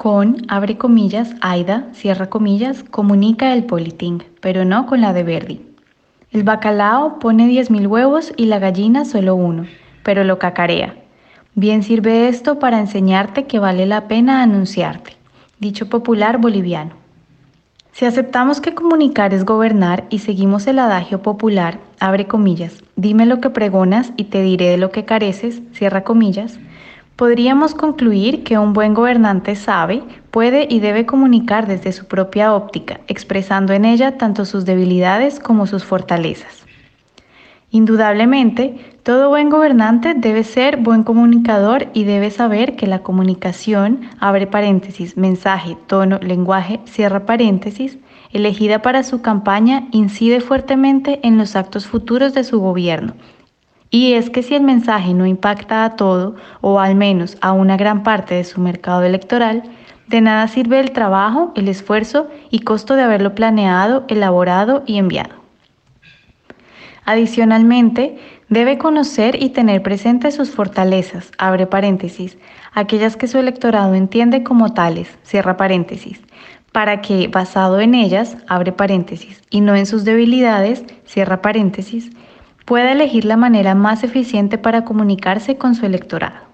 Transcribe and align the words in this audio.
Con, 0.00 0.46
abre 0.48 0.78
comillas, 0.78 1.34
Aida, 1.42 1.88
cierra 1.92 2.30
comillas, 2.30 2.84
comunica 2.84 3.52
el 3.52 3.64
Politing, 3.64 4.22
pero 4.40 4.64
no 4.64 4.86
con 4.86 5.02
la 5.02 5.12
de 5.12 5.24
Verdi. 5.24 5.60
El 6.32 6.42
bacalao 6.42 7.18
pone 7.18 7.46
10.000 7.46 7.86
huevos 7.86 8.32
y 8.38 8.46
la 8.46 8.58
gallina 8.58 9.04
solo 9.04 9.34
uno, 9.34 9.66
pero 10.02 10.24
lo 10.24 10.38
cacarea. 10.38 10.94
Bien 11.54 11.82
sirve 11.82 12.28
esto 12.28 12.58
para 12.58 12.80
enseñarte 12.80 13.46
que 13.46 13.58
vale 13.58 13.84
la 13.84 14.08
pena 14.08 14.42
anunciarte. 14.42 15.18
Dicho 15.58 15.90
popular 15.90 16.38
boliviano. 16.38 16.92
Si 17.92 18.06
aceptamos 18.06 18.62
que 18.62 18.74
comunicar 18.74 19.34
es 19.34 19.44
gobernar 19.44 20.06
y 20.08 20.20
seguimos 20.20 20.66
el 20.66 20.78
adagio 20.78 21.20
popular, 21.20 21.78
abre 21.98 22.26
comillas, 22.26 22.82
dime 22.96 23.26
lo 23.26 23.42
que 23.42 23.50
pregonas 23.50 24.14
y 24.16 24.24
te 24.24 24.40
diré 24.40 24.70
de 24.70 24.78
lo 24.78 24.92
que 24.92 25.04
careces, 25.04 25.60
cierra 25.74 26.04
comillas, 26.04 26.58
podríamos 27.20 27.74
concluir 27.74 28.44
que 28.44 28.56
un 28.56 28.72
buen 28.72 28.94
gobernante 28.94 29.54
sabe, 29.54 30.02
puede 30.30 30.66
y 30.70 30.80
debe 30.80 31.04
comunicar 31.04 31.66
desde 31.66 31.92
su 31.92 32.06
propia 32.06 32.54
óptica, 32.54 33.00
expresando 33.08 33.74
en 33.74 33.84
ella 33.84 34.16
tanto 34.16 34.46
sus 34.46 34.64
debilidades 34.64 35.38
como 35.38 35.66
sus 35.66 35.84
fortalezas. 35.84 36.64
Indudablemente, 37.70 38.76
todo 39.02 39.28
buen 39.28 39.50
gobernante 39.50 40.14
debe 40.14 40.44
ser 40.44 40.78
buen 40.78 41.02
comunicador 41.02 41.88
y 41.92 42.04
debe 42.04 42.30
saber 42.30 42.74
que 42.74 42.86
la 42.86 43.00
comunicación, 43.00 44.00
abre 44.18 44.46
paréntesis, 44.46 45.18
mensaje, 45.18 45.76
tono, 45.88 46.18
lenguaje, 46.22 46.80
cierra 46.86 47.26
paréntesis, 47.26 47.98
elegida 48.32 48.80
para 48.80 49.02
su 49.02 49.20
campaña 49.20 49.88
incide 49.92 50.40
fuertemente 50.40 51.20
en 51.22 51.36
los 51.36 51.54
actos 51.54 51.86
futuros 51.86 52.32
de 52.32 52.44
su 52.44 52.60
gobierno. 52.60 53.12
Y 53.90 54.14
es 54.14 54.30
que 54.30 54.42
si 54.42 54.54
el 54.54 54.62
mensaje 54.62 55.14
no 55.14 55.26
impacta 55.26 55.84
a 55.84 55.96
todo, 55.96 56.36
o 56.60 56.78
al 56.78 56.94
menos 56.94 57.36
a 57.40 57.52
una 57.52 57.76
gran 57.76 58.04
parte 58.04 58.36
de 58.36 58.44
su 58.44 58.60
mercado 58.60 59.02
electoral, 59.02 59.64
de 60.06 60.20
nada 60.20 60.46
sirve 60.48 60.80
el 60.80 60.92
trabajo, 60.92 61.52
el 61.56 61.68
esfuerzo 61.68 62.28
y 62.50 62.60
costo 62.60 62.94
de 62.94 63.02
haberlo 63.02 63.34
planeado, 63.34 64.04
elaborado 64.08 64.84
y 64.86 64.98
enviado. 64.98 65.34
Adicionalmente, 67.04 68.18
debe 68.48 68.78
conocer 68.78 69.42
y 69.42 69.50
tener 69.50 69.82
presentes 69.82 70.34
sus 70.34 70.50
fortalezas, 70.50 71.32
abre 71.38 71.66
paréntesis, 71.66 72.38
aquellas 72.74 73.16
que 73.16 73.26
su 73.26 73.38
electorado 73.38 73.94
entiende 73.94 74.42
como 74.42 74.72
tales, 74.72 75.16
cierra 75.22 75.56
paréntesis, 75.56 76.20
para 76.72 77.00
que, 77.00 77.28
basado 77.28 77.80
en 77.80 77.94
ellas, 77.94 78.36
abre 78.48 78.70
paréntesis, 78.72 79.42
y 79.50 79.60
no 79.60 79.74
en 79.74 79.86
sus 79.86 80.04
debilidades, 80.04 80.84
cierra 81.04 81.42
paréntesis, 81.42 82.10
pueda 82.64 82.92
elegir 82.92 83.24
la 83.24 83.36
manera 83.36 83.74
más 83.74 84.04
eficiente 84.04 84.58
para 84.58 84.84
comunicarse 84.84 85.56
con 85.56 85.74
su 85.74 85.86
electorado. 85.86 86.48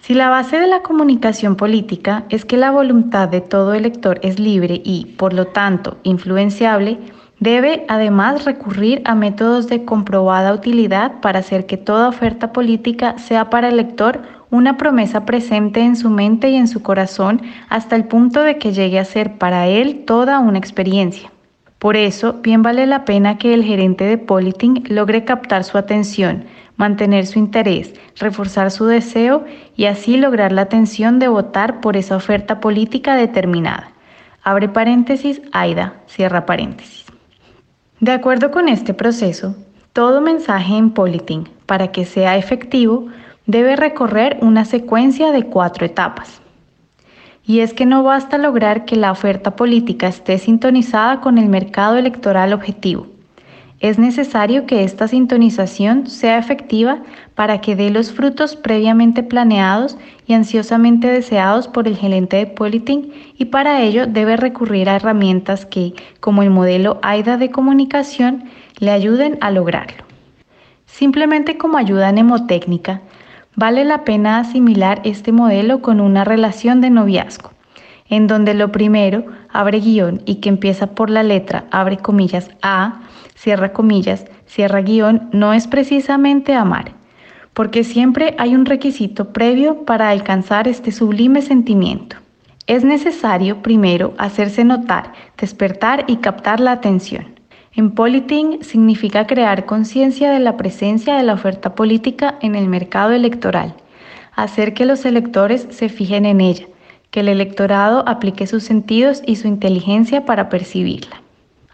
Si 0.00 0.14
la 0.14 0.28
base 0.28 0.58
de 0.58 0.66
la 0.66 0.82
comunicación 0.82 1.56
política 1.56 2.24
es 2.28 2.44
que 2.44 2.56
la 2.56 2.70
voluntad 2.70 3.28
de 3.28 3.40
todo 3.40 3.74
elector 3.74 4.18
es 4.22 4.38
libre 4.38 4.80
y, 4.84 5.14
por 5.16 5.32
lo 5.32 5.46
tanto, 5.46 5.98
influenciable, 6.02 6.98
Debe 7.42 7.84
además 7.88 8.44
recurrir 8.44 9.02
a 9.04 9.16
métodos 9.16 9.66
de 9.66 9.84
comprobada 9.84 10.54
utilidad 10.54 11.20
para 11.20 11.40
hacer 11.40 11.66
que 11.66 11.76
toda 11.76 12.08
oferta 12.08 12.52
política 12.52 13.18
sea 13.18 13.50
para 13.50 13.70
el 13.70 13.78
lector 13.78 14.22
una 14.50 14.76
promesa 14.76 15.26
presente 15.26 15.80
en 15.80 15.96
su 15.96 16.08
mente 16.08 16.50
y 16.50 16.54
en 16.54 16.68
su 16.68 16.84
corazón 16.84 17.42
hasta 17.68 17.96
el 17.96 18.04
punto 18.04 18.44
de 18.44 18.58
que 18.58 18.72
llegue 18.72 19.00
a 19.00 19.04
ser 19.04 19.38
para 19.38 19.66
él 19.66 20.04
toda 20.04 20.38
una 20.38 20.58
experiencia. 20.58 21.32
Por 21.82 21.96
eso, 21.96 22.34
bien 22.34 22.62
vale 22.62 22.86
la 22.86 23.04
pena 23.04 23.38
que 23.38 23.52
el 23.52 23.64
gerente 23.64 24.04
de 24.04 24.16
Politing 24.16 24.84
logre 24.86 25.24
captar 25.24 25.64
su 25.64 25.76
atención, 25.76 26.44
mantener 26.76 27.26
su 27.26 27.40
interés, 27.40 27.92
reforzar 28.20 28.70
su 28.70 28.86
deseo 28.86 29.44
y 29.74 29.86
así 29.86 30.16
lograr 30.16 30.52
la 30.52 30.62
atención 30.62 31.18
de 31.18 31.26
votar 31.26 31.80
por 31.80 31.96
esa 31.96 32.14
oferta 32.14 32.60
política 32.60 33.16
determinada. 33.16 33.90
Abre 34.44 34.68
paréntesis, 34.68 35.42
AIDA, 35.50 35.94
cierra 36.06 36.46
paréntesis. 36.46 37.04
De 37.98 38.12
acuerdo 38.12 38.52
con 38.52 38.68
este 38.68 38.94
proceso, 38.94 39.56
todo 39.92 40.20
mensaje 40.20 40.76
en 40.76 40.90
Politing, 40.90 41.48
para 41.66 41.88
que 41.88 42.04
sea 42.04 42.36
efectivo, 42.36 43.08
debe 43.46 43.74
recorrer 43.74 44.38
una 44.40 44.64
secuencia 44.66 45.32
de 45.32 45.46
cuatro 45.46 45.84
etapas. 45.84 46.41
Y 47.44 47.60
es 47.60 47.74
que 47.74 47.86
no 47.86 48.02
basta 48.02 48.38
lograr 48.38 48.84
que 48.84 48.96
la 48.96 49.10
oferta 49.10 49.56
política 49.56 50.08
esté 50.08 50.38
sintonizada 50.38 51.20
con 51.20 51.38
el 51.38 51.48
mercado 51.48 51.96
electoral 51.96 52.52
objetivo. 52.52 53.06
Es 53.82 53.98
necesario 53.98 54.64
que 54.64 54.84
esta 54.84 55.08
sintonización 55.08 56.06
sea 56.06 56.38
efectiva 56.38 57.02
para 57.34 57.60
que 57.60 57.74
dé 57.74 57.90
los 57.90 58.12
frutos 58.12 58.54
previamente 58.54 59.24
planeados 59.24 59.98
y 60.24 60.34
ansiosamente 60.34 61.08
deseados 61.08 61.66
por 61.66 61.88
el 61.88 61.96
gerente 61.96 62.36
de 62.36 62.46
Politing 62.46 63.12
y 63.36 63.46
para 63.46 63.82
ello 63.82 64.06
debe 64.06 64.36
recurrir 64.36 64.88
a 64.88 64.94
herramientas 64.94 65.66
que, 65.66 65.94
como 66.20 66.44
el 66.44 66.50
modelo 66.50 67.00
AIDA 67.02 67.38
de 67.38 67.50
comunicación, 67.50 68.44
le 68.78 68.92
ayuden 68.92 69.36
a 69.40 69.50
lograrlo. 69.50 70.04
Simplemente 70.86 71.58
como 71.58 71.76
ayuda 71.76 72.12
mnemotécnica, 72.12 73.00
vale 73.56 73.84
la 73.84 74.04
pena 74.04 74.38
asimilar 74.38 75.00
este 75.04 75.32
modelo 75.32 75.82
con 75.82 76.00
una 76.00 76.24
relación 76.24 76.80
de 76.80 76.90
noviazgo, 76.90 77.50
en 78.08 78.26
donde 78.26 78.54
lo 78.54 78.72
primero, 78.72 79.24
abre 79.52 79.80
guion 79.80 80.22
y 80.24 80.36
que 80.36 80.48
empieza 80.48 80.88
por 80.88 81.10
la 81.10 81.22
letra, 81.22 81.64
abre 81.70 81.98
comillas, 81.98 82.50
A, 82.62 83.00
cierra 83.34 83.72
comillas, 83.72 84.24
cierra 84.46 84.80
guion, 84.82 85.28
no 85.32 85.52
es 85.52 85.66
precisamente 85.66 86.54
amar, 86.54 86.92
porque 87.54 87.84
siempre 87.84 88.34
hay 88.38 88.54
un 88.54 88.66
requisito 88.66 89.32
previo 89.32 89.84
para 89.84 90.10
alcanzar 90.10 90.68
este 90.68 90.92
sublime 90.92 91.42
sentimiento. 91.42 92.16
Es 92.66 92.84
necesario 92.84 93.60
primero 93.60 94.14
hacerse 94.18 94.64
notar, 94.64 95.12
despertar 95.36 96.04
y 96.06 96.16
captar 96.16 96.60
la 96.60 96.72
atención. 96.72 97.26
En 97.74 97.92
Politing 97.92 98.62
significa 98.62 99.26
crear 99.26 99.64
conciencia 99.64 100.30
de 100.30 100.40
la 100.40 100.58
presencia 100.58 101.16
de 101.16 101.22
la 101.22 101.32
oferta 101.32 101.74
política 101.74 102.34
en 102.42 102.54
el 102.54 102.68
mercado 102.68 103.12
electoral, 103.12 103.74
hacer 104.36 104.74
que 104.74 104.84
los 104.84 105.06
electores 105.06 105.68
se 105.70 105.88
fijen 105.88 106.26
en 106.26 106.42
ella, 106.42 106.66
que 107.10 107.20
el 107.20 107.28
electorado 107.28 108.06
aplique 108.06 108.46
sus 108.46 108.62
sentidos 108.62 109.22
y 109.26 109.36
su 109.36 109.48
inteligencia 109.48 110.26
para 110.26 110.50
percibirla. 110.50 111.22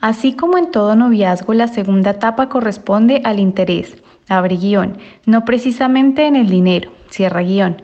Así 0.00 0.34
como 0.34 0.56
en 0.56 0.70
todo 0.70 0.94
noviazgo, 0.94 1.53
la 1.53 1.66
segunda 1.66 2.10
etapa 2.10 2.48
corresponde 2.48 3.20
al 3.25 3.41
interés, 3.41 4.00
abre 4.28 4.56
guion, 4.56 4.98
no 5.26 5.44
precisamente 5.44 6.26
en 6.26 6.37
el 6.37 6.48
dinero, 6.48 6.92
cierra 7.10 7.42
guion. 7.42 7.82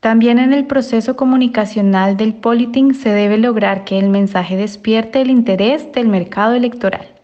También 0.00 0.38
en 0.38 0.54
el 0.54 0.64
proceso 0.64 1.14
comunicacional 1.14 2.16
del 2.16 2.32
politing 2.32 2.94
se 2.94 3.10
debe 3.10 3.36
lograr 3.36 3.84
que 3.84 3.98
el 3.98 4.08
mensaje 4.08 4.56
despierte 4.56 5.20
el 5.20 5.28
interés 5.28 5.92
del 5.92 6.08
mercado 6.08 6.54
electoral. 6.54 7.19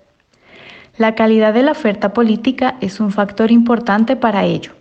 La 0.98 1.14
calidad 1.14 1.52
de 1.52 1.62
la 1.62 1.72
oferta 1.72 2.14
política 2.14 2.76
es 2.80 3.00
un 3.00 3.10
factor 3.10 3.50
importante 3.50 4.16
para 4.16 4.44
ello. 4.44 4.72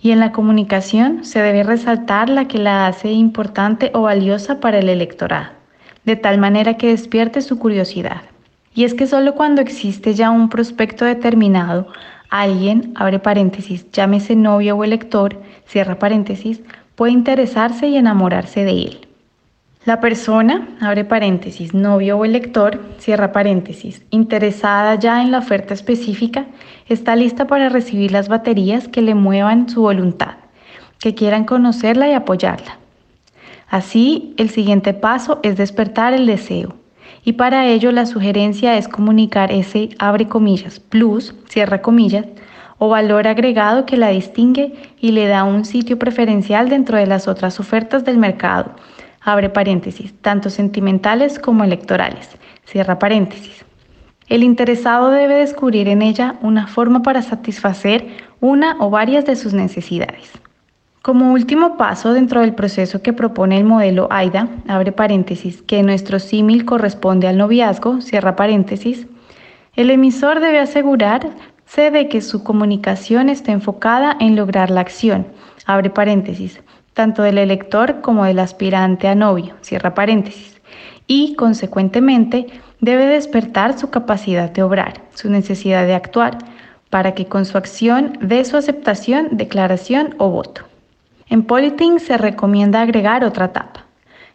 Y 0.00 0.10
en 0.10 0.18
la 0.18 0.32
comunicación 0.32 1.24
se 1.24 1.40
debe 1.40 1.62
resaltar 1.62 2.28
la 2.28 2.48
que 2.48 2.58
la 2.58 2.88
hace 2.88 3.12
importante 3.12 3.92
o 3.94 4.02
valiosa 4.02 4.58
para 4.58 4.80
el 4.80 4.88
electorado, 4.88 5.52
de 6.04 6.16
tal 6.16 6.38
manera 6.38 6.76
que 6.76 6.88
despierte 6.88 7.42
su 7.42 7.60
curiosidad. 7.60 8.22
Y 8.74 8.82
es 8.82 8.94
que 8.94 9.06
solo 9.06 9.36
cuando 9.36 9.60
existe 9.60 10.14
ya 10.14 10.32
un 10.32 10.48
prospecto 10.48 11.04
determinado, 11.04 11.86
alguien, 12.28 12.92
abre 12.96 13.20
paréntesis, 13.20 13.88
llámese 13.92 14.34
novio 14.34 14.76
o 14.76 14.82
elector, 14.82 15.40
cierra 15.66 15.96
paréntesis, 16.00 16.60
puede 16.96 17.12
interesarse 17.12 17.86
y 17.86 17.96
enamorarse 17.96 18.64
de 18.64 18.72
él. 18.72 19.08
La 19.84 20.00
persona, 20.00 20.68
abre 20.80 21.04
paréntesis, 21.04 21.74
novio 21.74 22.16
o 22.16 22.24
elector, 22.24 22.80
cierra 22.98 23.32
paréntesis, 23.32 24.04
interesada 24.10 24.94
ya 24.94 25.20
en 25.22 25.32
la 25.32 25.38
oferta 25.38 25.74
específica, 25.74 26.46
está 26.88 27.16
lista 27.16 27.48
para 27.48 27.68
recibir 27.68 28.12
las 28.12 28.28
baterías 28.28 28.86
que 28.86 29.02
le 29.02 29.16
muevan 29.16 29.68
su 29.68 29.82
voluntad, 29.82 30.34
que 31.00 31.16
quieran 31.16 31.42
conocerla 31.44 32.08
y 32.08 32.12
apoyarla. 32.12 32.78
Así, 33.68 34.34
el 34.36 34.50
siguiente 34.50 34.94
paso 34.94 35.40
es 35.42 35.56
despertar 35.56 36.12
el 36.12 36.26
deseo, 36.26 36.76
y 37.24 37.32
para 37.32 37.66
ello 37.66 37.90
la 37.90 38.06
sugerencia 38.06 38.78
es 38.78 38.86
comunicar 38.86 39.50
ese, 39.50 39.88
abre 39.98 40.28
comillas, 40.28 40.78
plus, 40.78 41.34
cierra 41.48 41.82
comillas, 41.82 42.26
o 42.78 42.88
valor 42.88 43.26
agregado 43.26 43.84
que 43.84 43.96
la 43.96 44.10
distingue 44.10 44.74
y 45.00 45.10
le 45.10 45.26
da 45.26 45.42
un 45.42 45.64
sitio 45.64 45.98
preferencial 45.98 46.68
dentro 46.68 46.98
de 46.98 47.06
las 47.08 47.26
otras 47.26 47.58
ofertas 47.58 48.04
del 48.04 48.18
mercado, 48.18 48.76
abre 49.22 49.50
paréntesis, 49.50 50.14
tanto 50.20 50.50
sentimentales 50.50 51.38
como 51.38 51.64
electorales, 51.64 52.28
cierra 52.64 52.98
paréntesis. 52.98 53.64
El 54.28 54.42
interesado 54.42 55.10
debe 55.10 55.34
descubrir 55.36 55.88
en 55.88 56.02
ella 56.02 56.36
una 56.42 56.66
forma 56.66 57.02
para 57.02 57.22
satisfacer 57.22 58.06
una 58.40 58.76
o 58.80 58.90
varias 58.90 59.24
de 59.24 59.36
sus 59.36 59.52
necesidades. 59.52 60.30
Como 61.02 61.32
último 61.32 61.76
paso 61.76 62.12
dentro 62.12 62.40
del 62.40 62.54
proceso 62.54 63.02
que 63.02 63.12
propone 63.12 63.58
el 63.58 63.64
modelo 63.64 64.06
AIDA, 64.10 64.48
abre 64.68 64.92
paréntesis, 64.92 65.60
que 65.62 65.82
nuestro 65.82 66.20
símil 66.20 66.64
corresponde 66.64 67.26
al 67.26 67.38
noviazgo, 67.38 68.00
cierra 68.00 68.36
paréntesis, 68.36 69.06
el 69.74 69.90
emisor 69.90 70.40
debe 70.40 70.60
asegurarse 70.60 71.90
de 71.90 72.08
que 72.08 72.20
su 72.20 72.44
comunicación 72.44 73.28
esté 73.28 73.50
enfocada 73.50 74.16
en 74.20 74.36
lograr 74.36 74.70
la 74.70 74.82
acción, 74.82 75.26
abre 75.66 75.90
paréntesis, 75.90 76.62
tanto 76.94 77.22
del 77.22 77.38
elector 77.38 78.00
como 78.00 78.24
del 78.24 78.38
aspirante 78.38 79.08
a 79.08 79.14
novio, 79.14 79.54
cierra 79.60 79.94
paréntesis, 79.94 80.60
y, 81.06 81.34
consecuentemente, 81.34 82.46
debe 82.80 83.06
despertar 83.06 83.78
su 83.78 83.90
capacidad 83.90 84.50
de 84.50 84.62
obrar, 84.62 85.02
su 85.14 85.30
necesidad 85.30 85.86
de 85.86 85.94
actuar, 85.94 86.38
para 86.90 87.14
que 87.14 87.26
con 87.26 87.44
su 87.46 87.56
acción 87.56 88.18
dé 88.20 88.44
su 88.44 88.56
aceptación, 88.56 89.28
declaración 89.32 90.14
o 90.18 90.28
voto. 90.28 90.62
En 91.28 91.42
Politing 91.44 92.00
se 92.00 92.18
recomienda 92.18 92.82
agregar 92.82 93.24
otra 93.24 93.46
etapa, 93.46 93.86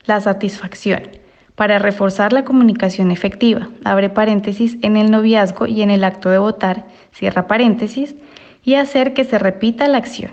la 0.05 0.19
satisfacción, 0.19 1.03
para 1.55 1.79
reforzar 1.79 2.33
la 2.33 2.45
comunicación 2.45 3.11
efectiva, 3.11 3.69
abre 3.83 4.09
paréntesis, 4.09 4.77
en 4.81 4.97
el 4.97 5.11
noviazgo 5.11 5.67
y 5.67 5.81
en 5.81 5.91
el 5.91 6.03
acto 6.03 6.29
de 6.29 6.37
votar, 6.37 6.85
cierra 7.11 7.47
paréntesis, 7.47 8.15
y 8.63 8.75
hacer 8.75 9.13
que 9.13 9.23
se 9.23 9.39
repita 9.39 9.87
la 9.87 9.97
acción. 9.97 10.31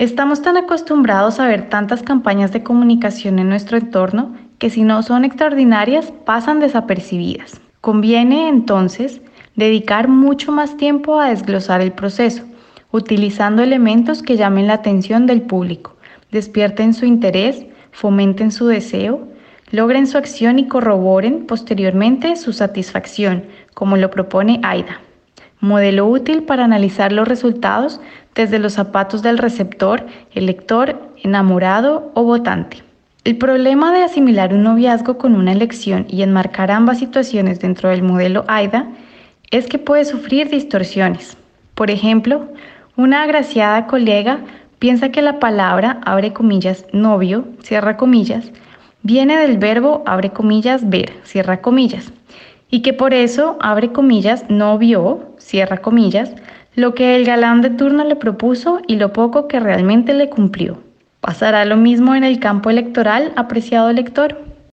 Estamos 0.00 0.40
tan 0.40 0.56
acostumbrados 0.56 1.40
a 1.40 1.46
ver 1.46 1.68
tantas 1.68 2.02
campañas 2.02 2.52
de 2.52 2.62
comunicación 2.62 3.38
en 3.38 3.50
nuestro 3.50 3.76
entorno 3.76 4.34
que 4.56 4.70
si 4.70 4.82
no 4.82 5.02
son 5.02 5.26
extraordinarias 5.26 6.10
pasan 6.24 6.58
desapercibidas. 6.58 7.60
Conviene 7.82 8.48
entonces 8.48 9.20
dedicar 9.56 10.08
mucho 10.08 10.52
más 10.52 10.78
tiempo 10.78 11.20
a 11.20 11.28
desglosar 11.28 11.82
el 11.82 11.92
proceso, 11.92 12.44
utilizando 12.90 13.62
elementos 13.62 14.22
que 14.22 14.38
llamen 14.38 14.68
la 14.68 14.72
atención 14.72 15.26
del 15.26 15.42
público, 15.42 15.96
despierten 16.32 16.94
su 16.94 17.04
interés, 17.04 17.66
fomenten 17.92 18.52
su 18.52 18.68
deseo, 18.68 19.28
logren 19.70 20.06
su 20.06 20.16
acción 20.16 20.58
y 20.58 20.66
corroboren 20.66 21.44
posteriormente 21.44 22.36
su 22.36 22.54
satisfacción, 22.54 23.44
como 23.74 23.98
lo 23.98 24.10
propone 24.10 24.60
AIDA. 24.62 25.02
Modelo 25.62 26.06
útil 26.06 26.44
para 26.44 26.64
analizar 26.64 27.12
los 27.12 27.28
resultados 27.28 28.00
desde 28.34 28.58
los 28.58 28.74
zapatos 28.74 29.22
del 29.22 29.38
receptor, 29.38 30.06
elector, 30.32 30.96
enamorado 31.22 32.10
o 32.14 32.24
votante. 32.24 32.82
El 33.24 33.36
problema 33.36 33.92
de 33.92 34.02
asimilar 34.02 34.54
un 34.54 34.62
noviazgo 34.62 35.18
con 35.18 35.34
una 35.34 35.52
elección 35.52 36.06
y 36.08 36.22
enmarcar 36.22 36.70
ambas 36.70 36.98
situaciones 36.98 37.60
dentro 37.60 37.90
del 37.90 38.02
modelo 38.02 38.44
AIDA 38.48 38.88
es 39.50 39.66
que 39.66 39.78
puede 39.78 40.04
sufrir 40.04 40.48
distorsiones. 40.48 41.36
Por 41.74 41.90
ejemplo, 41.90 42.48
una 42.96 43.22
agraciada 43.22 43.86
colega 43.86 44.40
piensa 44.78 45.10
que 45.10 45.22
la 45.22 45.38
palabra, 45.38 46.00
abre 46.04 46.32
comillas, 46.32 46.86
novio, 46.92 47.44
cierra 47.62 47.96
comillas, 47.96 48.50
viene 49.02 49.36
del 49.36 49.58
verbo, 49.58 50.02
abre 50.06 50.30
comillas, 50.30 50.88
ver, 50.88 51.12
cierra 51.22 51.60
comillas, 51.60 52.12
y 52.70 52.82
que 52.82 52.92
por 52.92 53.12
eso, 53.12 53.58
abre 53.60 53.92
comillas, 53.92 54.44
no 54.48 54.78
vio, 54.78 55.34
cierra 55.38 55.78
comillas, 55.78 56.32
lo 56.80 56.94
que 56.94 57.14
el 57.14 57.26
galán 57.26 57.60
de 57.60 57.68
turno 57.68 58.04
le 58.04 58.16
propuso 58.16 58.80
y 58.86 58.96
lo 58.96 59.12
poco 59.12 59.48
que 59.48 59.60
realmente 59.60 60.14
le 60.14 60.30
cumplió. 60.30 60.78
¿Pasará 61.20 61.66
lo 61.66 61.76
mismo 61.76 62.14
en 62.14 62.24
el 62.24 62.40
campo 62.40 62.70
electoral, 62.70 63.32
apreciado 63.36 63.92
lector? 63.92 64.49